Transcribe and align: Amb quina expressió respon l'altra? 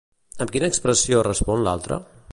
Amb 0.45 0.53
quina 0.55 0.69
expressió 0.73 1.23
respon 1.31 1.65
l'altra? 1.69 2.05